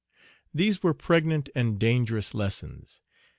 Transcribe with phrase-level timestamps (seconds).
[0.51, 3.03] These were pregnant and dangerous lessons.